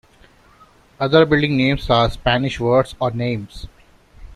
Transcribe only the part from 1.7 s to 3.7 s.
are Spanish words or names.